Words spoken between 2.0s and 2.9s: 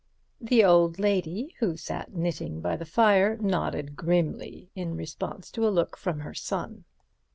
knitting by the